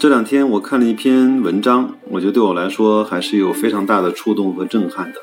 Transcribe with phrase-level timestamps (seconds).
[0.00, 5.20] 这两天我看了一篇文章，我觉得对我来说还是有非常大的触动和震撼的。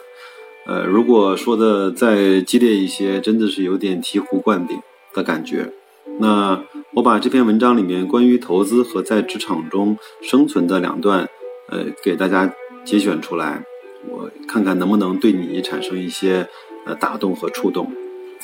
[0.68, 4.80] 呃，如果说的再激烈一些，真的是有点醍醐灌顶
[5.16, 5.74] 的感觉。
[6.20, 6.62] 那
[6.94, 11.28] 我把这篇文章里面关于投资和在职场中生存的两段，
[11.70, 12.54] 呃，给大家
[12.86, 13.64] 节选出来，
[14.08, 16.48] 我看看能不能对你产生一些。
[16.86, 17.92] 呃，打动和触动。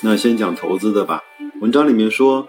[0.02, 1.22] 那先讲投资的吧。
[1.62, 2.48] 文章里面说，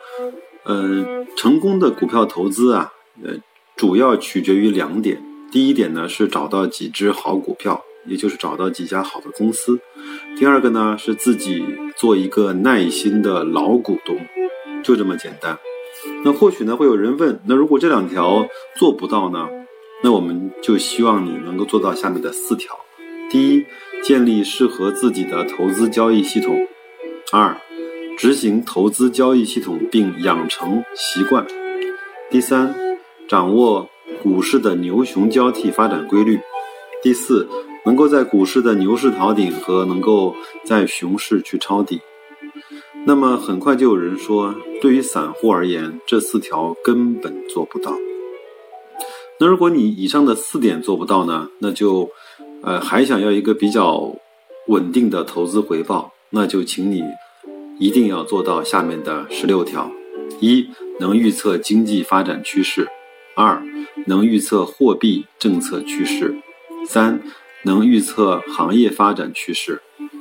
[0.65, 2.91] 嗯，成功的股票投资啊，
[3.23, 3.35] 呃，
[3.77, 5.23] 主要取决于两点。
[5.51, 9.79] 第一点呢是找到几只好股票，也就是找到几家好的公司。
[10.37, 11.65] 第二个呢是自己
[11.97, 14.17] 做一个耐心的老股东，
[14.83, 15.59] 就这么简单。
[16.25, 19.49] 那或许呢会有人问，那如果这两条做不到呢？
[20.03, 22.79] 那我们就希望你能够做到下面的四条。
[23.31, 23.65] 第一，
[24.03, 26.55] 建立适合自己的投资交易系统；
[27.33, 27.57] 二，
[28.19, 31.47] 执行投资交易系统并养成习惯；
[32.31, 32.75] 第三，
[33.29, 33.89] 掌握
[34.23, 36.39] 股市的牛熊交替发展规律；
[37.03, 37.49] 第四，
[37.85, 42.01] 能够在股市的牛市逃顶和能够在熊市去抄底。
[43.07, 47.95] 那么很快就有人说，对于散户而言，这四条根本做不到。
[49.41, 51.49] 那如果你以上的四点做不到呢？
[51.61, 52.11] 那就。
[52.67, 54.17] 呃，还想要一个比较
[54.69, 57.03] 稳定的投资回报，那就请你
[57.79, 59.91] 一定要做到下面的十六条：
[60.41, 62.87] 一、能预测经济发展趋势；
[63.35, 63.63] 二、
[64.07, 66.35] 能预测货币政策趋势；
[66.87, 67.23] 三、
[67.63, 69.81] 能预测行业发展趋势；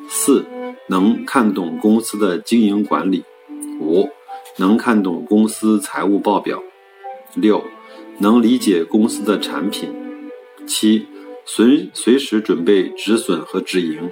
[0.09, 0.45] 四、
[0.87, 3.23] 能看懂公司的经营管理；
[3.79, 4.09] 五、
[4.57, 6.57] 能看懂公司财务报表；
[7.35, 7.63] 六、
[8.19, 9.89] 能理解公司的产品；
[10.67, 11.07] 七。
[11.45, 14.09] 随随时准备止损和止盈，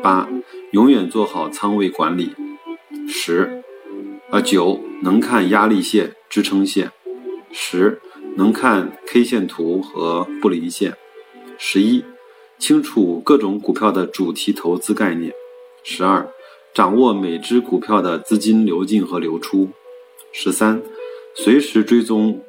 [0.00, 0.28] 八，
[0.70, 2.30] 永远做好仓位管理，
[3.08, 3.64] 十，
[4.30, 6.92] 啊九，能看压力线、支撑线，
[7.50, 8.00] 十，
[8.36, 10.96] 能看 K 线图和布林线，
[11.58, 12.04] 十一，
[12.58, 15.32] 清楚各种股票的主题投资概念，
[15.82, 16.28] 十二，
[16.72, 19.68] 掌握每只股票的资金流进和流出，
[20.32, 20.82] 十三，
[21.34, 22.42] 随时追踪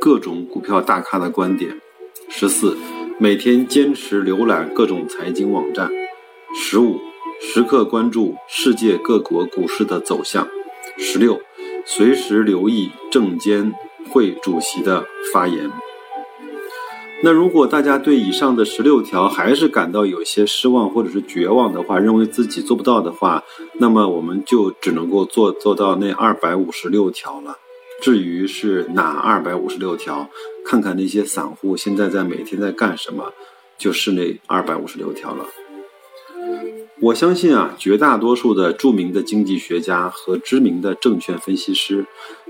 [0.00, 1.80] 各种股票大咖的观点，
[2.28, 2.76] 十四。
[3.18, 5.90] 每天坚持浏览各种财经网站。
[6.54, 7.00] 十五，
[7.40, 10.46] 时刻关注世界各国股市的走向。
[10.98, 11.40] 十六，
[11.86, 13.72] 随时留意证监
[14.10, 15.70] 会主席的发言。
[17.22, 23.42] 那如果大家对以上的十六条还是感到有些失望或者是绝望的话，认为自己做不到的话，
[23.80, 27.56] 那么我们就只能够做做到那二百五十六条了。
[28.02, 30.28] 至于是哪二百五十六条，
[30.66, 33.32] 看看那些散户现在在每天在干什么，
[33.78, 35.46] 就是那二百五十六条了。
[37.06, 42.04] 我相信啊，绝大多数的著名的经济学家和知名的证券分析师、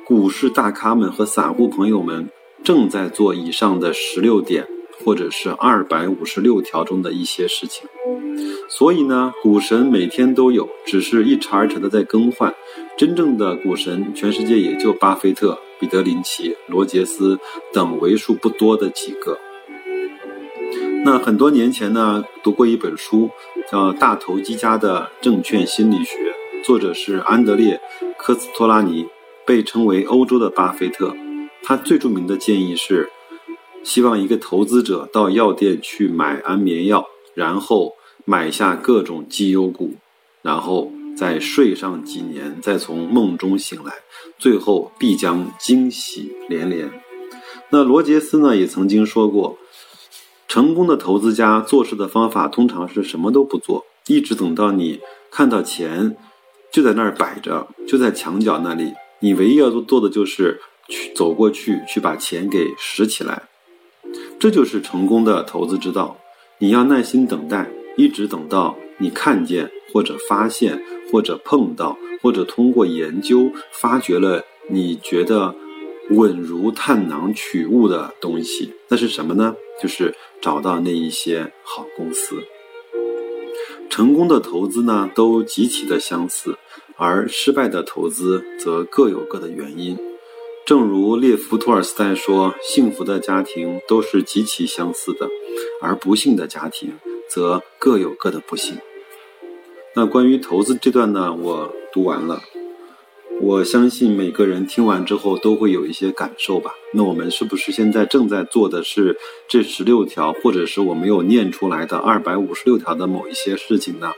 [0.07, 2.31] 股市大咖们和散户朋友们，
[2.65, 4.67] 正在做以上的十六点。
[5.05, 7.87] 或者是二百五十六条中的一些事情，
[8.67, 12.55] 所以呢，股神每天都有，只是一茬一茬的在更换。
[12.97, 17.39] 真正的股神，全世界也就巴菲特、彼得林奇、罗杰斯
[17.75, 19.39] 等为数不多的几个。
[21.07, 23.31] 那很多年前呢，读过一本书，
[23.71, 26.35] 叫《大投机家的证券心理学》，
[26.65, 27.81] 作者是安德烈·
[28.19, 29.07] 科斯托拉尼，
[29.47, 31.15] 被称为欧洲的巴菲特。
[31.63, 33.09] 他最著名的建议是。
[33.85, 39.95] 希望一个投资者到药店去买安眠药，然后买下各种绩优股，
[40.43, 43.93] 然后再睡上几年，再从梦中醒来，
[44.41, 46.91] 最后必将惊喜连连。
[47.71, 49.57] 那罗杰斯呢也曾经说过，
[50.57, 55.01] 成功的投资家做事的方法通常是什么都不做，一直等到你
[55.31, 56.17] 看到钱
[56.73, 60.59] 就在那儿摆着，就在墙角那里，你唯一要做做的就是
[60.89, 63.43] 去走过去，去把钱给拾起来。
[64.41, 66.17] 这就是成功的投资之道，
[66.57, 70.83] 你要耐心等待，一直等到你看见或者发现
[71.13, 75.55] 或者碰到或者通过研究发掘了你觉得
[76.11, 79.57] 稳如探囊取物的东西，那是什么呢？
[79.83, 82.37] 就是找到那一些好公司。
[83.91, 86.59] 成功的投资呢，都极其的相似，
[86.97, 89.99] 而失败的投资则各有各的原因。
[90.65, 95.29] 正如列夫·托尔斯泰说：“幸福的家庭都是极其相似的，
[95.81, 96.99] 而不幸的家庭
[97.29, 98.77] 则各有各的不幸。”
[99.95, 102.41] 那关于投资这段呢，我读完了。
[103.41, 106.73] 我相信每个人听完之后都会有一些感受吧。
[106.95, 114.13] 那我们是不是现在正在做的是这十六条，或者是我没有念出来的二百五十六条的某一些事情呢？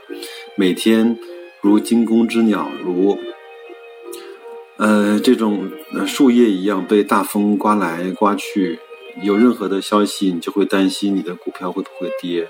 [0.55, 1.19] 每天
[1.61, 3.17] 如惊弓之鸟，如
[4.77, 5.69] 呃这种
[6.07, 8.79] 树叶一样被大风刮来刮去。
[9.23, 12.45] 有任何的消息，你就会担心你的股票会不会跌；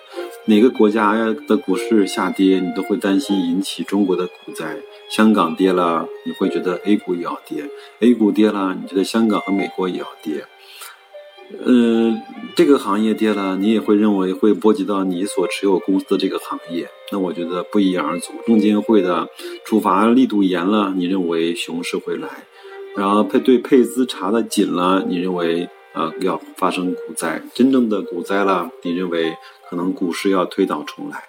[0.45, 1.15] 哪个国家
[1.47, 4.77] 的股市下跌，你都会担心引起中国的股灾。
[5.09, 7.69] 香港跌了，你会觉得 A 股也要跌
[7.99, 10.45] ；A 股跌了，你觉得香港和美国也要跌。
[11.65, 12.21] 嗯，
[12.55, 16.87] 这个行业跌了，你也会认为会波及到你所持有公司的这个行业。
[17.11, 18.33] 那我觉得不一而足。
[18.45, 19.27] 证监会的
[19.65, 22.27] 处罚力度严了，你认为熊市会来；
[22.95, 25.69] 然后配对配资查的紧了，你认为。
[25.91, 29.35] 呃，要发生股灾，真正的股灾了，你认为
[29.67, 31.23] 可能股市要推倒重来，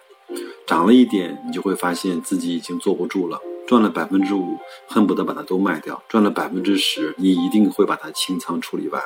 [0.67, 4.59] 涨了一点，你就会发现自己已经坐不住了，赚了百分之五，
[4.89, 9.01] 恨不得把它都卖掉；赚了百分之十，你一定会把它清仓处理完；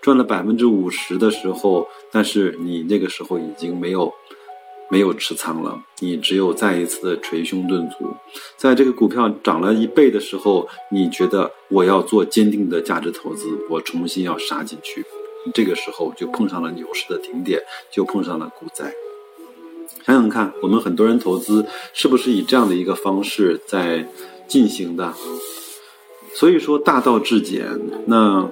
[0.00, 4.12] 赚了百分之五十的时候，但是你那个时候已经没有。
[4.90, 8.10] 没有持仓了，你只有再一次的捶胸顿足。
[8.56, 15.04] 在这个股票涨了一倍的时候，你觉得我要做坚定的价值投资，我重新要杀进去。
[15.52, 17.60] 这个时候就碰上了牛市的顶点，
[17.92, 18.90] 就碰上了股灾。
[20.14, 24.08] 想想看，我们很多人投资是不是以这样的一个方式在
[24.46, 25.12] 进行的？
[26.34, 28.50] 所以说大道至简，那。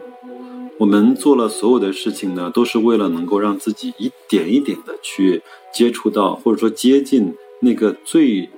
[0.79, 5.43] 我们做了所有的事情呢，都是为了能够让自己一点一点的去
[5.73, 8.51] 接触到，或者说接近那个最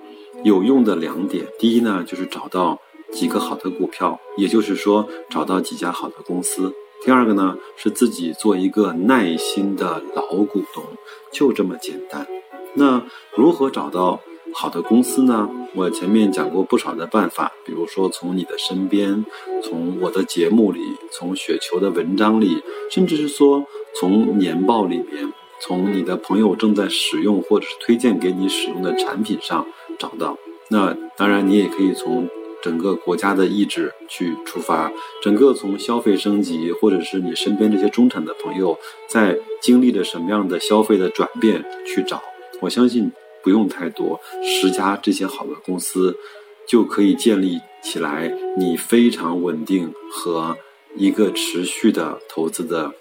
[0.43, 1.47] 有用的两点。
[1.61, 2.81] 第一呢，就是找到
[3.13, 6.73] 几个好的股票，也就是说找到几家好的公司。
[7.05, 10.83] 第二个呢，是自己做一个耐心的老股东，
[11.31, 12.27] 就这么简单。
[12.75, 13.03] 那
[13.35, 14.21] 如何找到？
[14.55, 19.27] 好的公司呢，我前面讲过不少的办法，比如说从你的身边，
[19.63, 20.81] 从我的节目里，
[21.13, 25.31] 从雪球的文章里，甚至是说从年报里面，
[25.61, 29.67] 从你的朋友正在使用或者是推荐给你使用的产品上
[29.99, 30.39] 找到。
[30.71, 32.27] 那当然，你也可以从
[32.63, 34.91] 整个国家的意志去出发，
[35.23, 42.23] 整个从消费升级，或者是你身边这些中产的朋友在经历着什么样的消费的转变去找。
[42.61, 43.13] 我相信。
[43.41, 46.19] 不用太多，十家这些好的公司，
[46.67, 50.59] 就可以建立起来你非常稳定和
[50.97, 52.93] 一个持续的投资的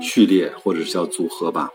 [0.00, 1.72] 序列，或者是叫组合吧。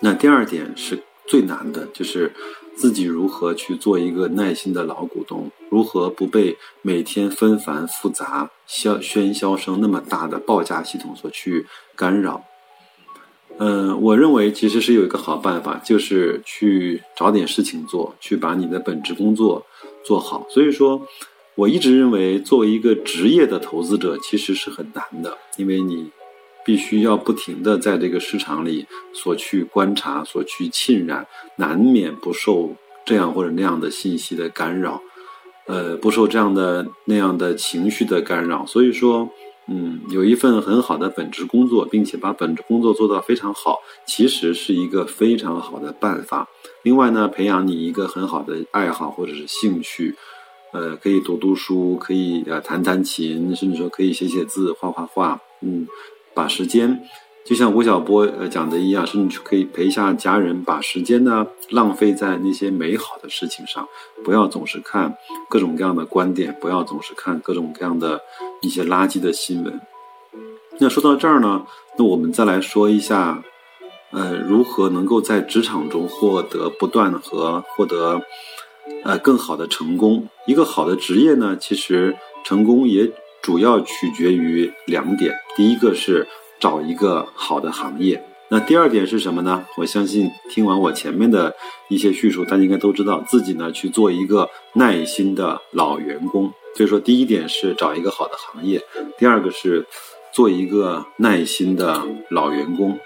[0.00, 2.32] 那第二点是最难的，就是
[2.76, 11.66] 自己如何去做一个耐心的老股东，如何不被每天纷繁复杂、喧喧嚣声那么大的报价系统所去
[11.96, 12.44] 干扰。
[13.64, 19.64] 嗯，我认为其实是有一个好办法，就是去找点事情做，去把你的本职工作
[20.04, 20.44] 做好。
[20.50, 21.06] 所以说，
[21.54, 26.10] 我一直认为，作为一个职业的投资者，其实是很难的，因为你
[26.64, 32.74] 必须要不停的在这个市场里所去观察、所去浸染，难免不受
[33.04, 35.00] 这样或者那样的信息的干扰，
[35.68, 38.66] 呃，不受这样的那样的情绪的干扰。
[38.66, 39.30] 所以说。
[39.68, 46.48] 嗯，有一份很好的本职工作，并且把本职工作做到非常好，其实是一个非常好的办法。
[46.82, 50.16] 另外呢，培养你一个很好的爱好或者是兴趣，
[50.72, 55.40] 呃，可以读读书，可以呃弹弹琴，甚至说可以写写字、画画画。
[55.60, 55.86] 嗯，
[56.34, 57.02] 把时间。
[57.44, 63.88] 就像吴晓波呃讲的一样，甚至可以陪一下家人，把时间呢浪费在那些美好的事情上，
[64.24, 65.16] 不要总是看
[65.48, 68.20] 各种各样的观点，不要总是看各种各样的
[68.62, 69.78] 一些垃圾的新闻。
[70.78, 71.66] 那说到这儿呢，
[71.98, 73.42] 那我们再来说一下，
[74.12, 78.22] 呃，如何能够在职场中获得不断和获得
[79.04, 80.28] 呃更好的成功。
[80.46, 86.26] 一个好的职业呢，其实成功也主要取决于两点，第一个是。
[86.62, 88.24] 找一个好的行业。
[88.48, 89.66] 那第二点是什么呢？
[89.76, 91.52] 我相信听完我前面的
[91.88, 96.52] 一些叙述，大家应该都知道自己呢去做一个耐心的老员工。
[96.74, 98.82] 所以说，第一点是找一个好的行业，
[99.18, 99.86] 第二个是
[100.32, 102.98] 做一个耐心的老员工。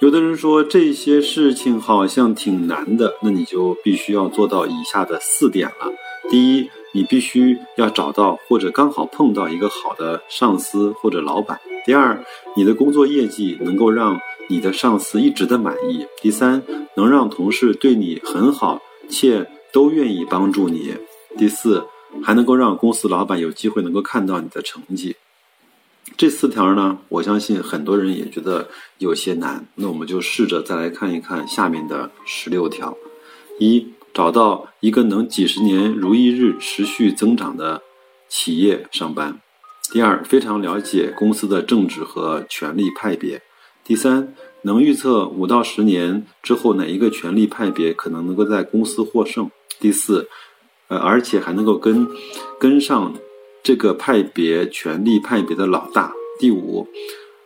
[0.00, 5.92] 有的人说这些事情好像挺难的，那你就必须要做到以下的四点了。
[6.30, 11.58] 第一，你必须要找到或者刚好碰到一个好的上司或者老板。
[11.84, 16.06] 第二，你的工作业绩能够让你的上司一直的满意。
[16.20, 16.62] 第三，
[16.94, 20.94] 能让同事对你很好，且都愿意帮助你。
[21.36, 21.84] 第四，
[22.22, 25.16] 还能够让公司老板有机会能够看到你的成绩。
[26.16, 29.66] 这四条呢，我相信很多人也觉得有些难。
[29.74, 32.96] 那我们就试着再来看一看下面的十六条：
[33.58, 37.82] 一、找到一个能几十年如一日持续增长的
[38.28, 39.34] 企业上班；
[39.92, 43.40] 第二，非常了解公司的政治和权力派别；
[43.84, 49.48] 第三，能预测五到十年之后哪一个权力派别可能能够在公司获胜；
[49.78, 50.28] 第四，
[50.88, 52.06] 呃，而且还能够跟
[52.58, 53.14] 跟上。
[53.60, 56.88] 这个派别权力派别的老大，第五，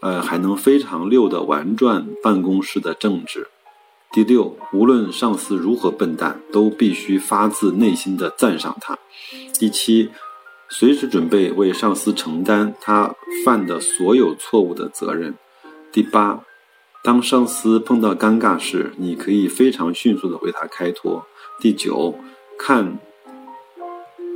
[0.00, 3.48] 呃，还能非常溜的玩转办公室的政治。
[4.12, 8.96] 第六，无论上司如何笨蛋，都必须发自内心的赞赏他。
[9.58, 10.10] 第七，
[10.68, 15.34] 随时准备为上司承担他犯的所有错误的责任。
[15.90, 16.44] 第八，
[17.02, 21.26] 当上司碰到尴尬时，你可以非常迅速的为他开脱。
[21.58, 22.14] 第九，
[22.56, 22.98] 看，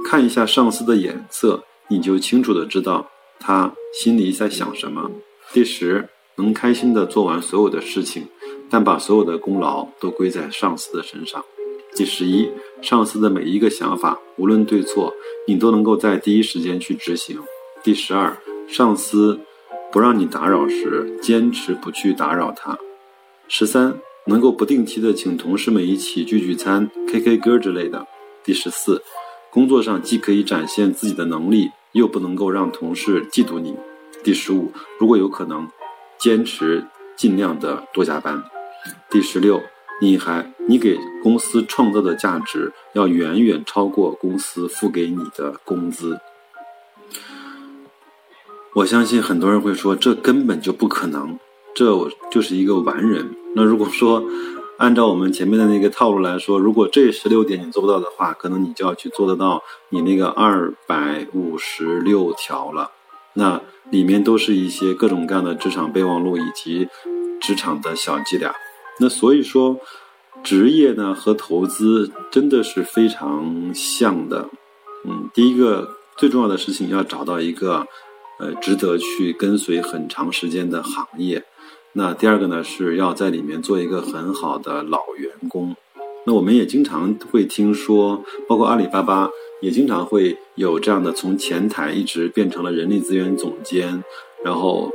[0.08, 1.64] 看一下上司的眼色。
[1.88, 3.08] 你就清楚的知道
[3.40, 5.10] 他心里在想什么。
[5.52, 8.26] 第十，能开心的做完所有的事情，
[8.70, 11.44] 但把所有的功劳都归在上司的身上。
[11.94, 12.50] 第十一，
[12.82, 15.12] 上司的每一个想法，无论对错，
[15.48, 17.38] 你都能够在第一时间去执行。
[17.82, 18.36] 第十二，
[18.68, 19.40] 上司
[19.90, 22.78] 不让你打扰时，坚持不去打扰他。
[23.48, 28.06] 十三，能够不定期的请同事们一起聚聚餐、K K 歌之类的。
[28.44, 29.02] 第十四。
[29.56, 33.74] 工作上既可以展现自己的能力，又不能够让同事嫉妒你。
[34.22, 34.70] 第十五，
[35.00, 35.66] 如果有可能，
[36.18, 36.84] 坚持
[37.16, 38.44] 尽量的多加班。
[39.08, 39.62] 第十六，
[40.02, 46.20] 你还你给公司创造的价值要远远超过公司付给你的工资。
[48.74, 51.38] 我相信很多人会说，这根本就不可能，
[51.74, 53.34] 这就是一个完人。
[53.54, 54.22] 那如果说，
[54.78, 62.92] 按照我们前面的那个套路来说，如果这十六点你做不到的话，可能你就要去做得到你那个二百五十六条了。
[63.34, 66.88] 那里面都是一些各种各样的职场备忘录以及
[67.40, 68.54] 职场的小伎俩。
[68.98, 69.78] 那所以说，
[70.42, 74.48] 职业呢和投资真的是非常像的。
[75.06, 77.86] 嗯，第一个最重要的事情要找到一个
[78.38, 81.44] 呃值得去跟随很长时间的行业。
[81.98, 85.74] 那第二个呢，是要在里面做一个很好的老员工。
[86.26, 89.30] 那我们也经常会听说，包括阿里巴巴
[89.62, 94.04] 也经常会有这样的，从前台一直变成了人力资源总监，
[94.44, 94.92] 然后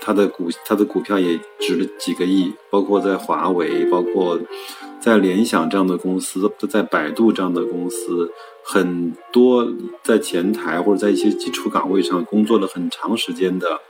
[0.00, 2.52] 他的股他的股票也值了几个亿。
[2.70, 4.38] 包括在华为，包括
[5.00, 8.30] 在联想这样的公司，在百度这样的公司，
[8.62, 9.66] 很多
[10.04, 13.80] 在前台或者在一些基础岗位上工作了很长时间的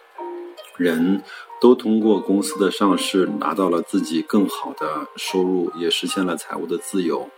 [0.79, 1.23] 人。
[1.61, 7.29] 都通过公司的上市拿到了自己更好的收入，也实现了财务的自由。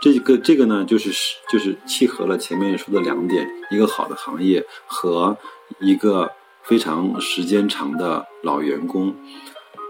[0.00, 1.10] 这个这个呢，就是
[1.50, 5.36] 就是契合了前面说的两点：一个好的行业和
[5.80, 6.30] 一个
[6.62, 9.14] 非常时间长的老员工。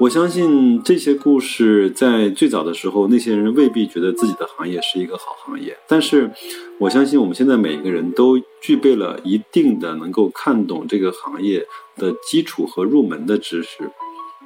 [0.00, 5.76] 我相信这些故事在最早的时候，那些人未必觉得自己的行业是一个好行业。
[5.88, 6.30] 但是，
[6.78, 13.90] 我相信我们现在每一个人都具备了一定的能够看懂这个行业的基础和入门的知识。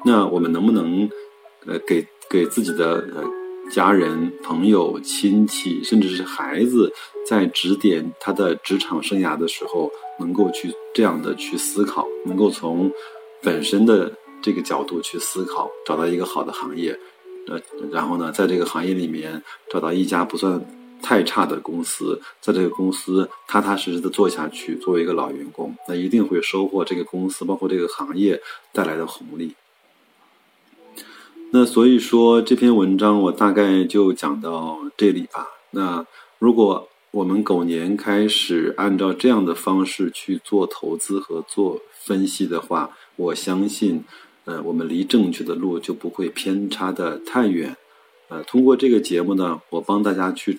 [0.06, 1.10] 那我们能不能，
[1.66, 3.22] 呃，给给自己的呃
[3.70, 6.90] 家人、朋友、亲戚，甚至是孩子，
[7.26, 12.90] 在指点他的职场生涯的时候，能够去这样的去思考，能够从
[13.42, 14.10] 本身的。
[14.42, 16.98] 这个角度去思考，找到一个好的行业，
[17.46, 20.64] 呃，然后呢，在这个行业里面找到一家不算
[21.00, 28.40] 太差的公司，在这个公司踏踏实实的做下去，作为一个老员工，那一定会收获这个公司包括这个行业
[28.72, 29.54] 带来的红利。
[31.50, 35.48] 那所以说这篇文章我大概就讲到这里吧。
[35.72, 36.06] 那
[36.38, 44.04] 如果我们狗年开始按照这样的方式去做投资和做分析的话，我相信。
[44.44, 47.76] 呃，我们离正确的路就不会偏差的太远。
[48.28, 50.58] 呃，通过这个节目呢，我帮大家去，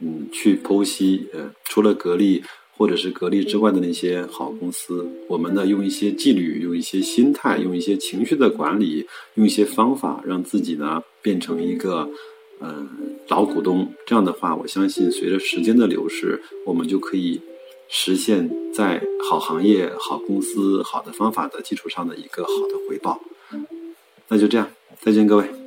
[0.00, 2.42] 嗯，去剖析，呃，除了格力
[2.76, 12.08] 或者是格力之外的那些好公司，我们呢用一些纪律，用一些心态，用一些情绪的管理，用一些方法，让自己呢变成一个，
[12.58, 12.88] 呃，
[13.28, 13.92] 老股东。
[14.06, 17.40] 这样的话，我相信随着时间的流逝，我们就可以。
[17.90, 23.20] 实现在好行业、好公司、好的方法的基础上的一个好的回报。
[24.28, 24.70] 那就这样，
[25.00, 25.59] 再见，各位。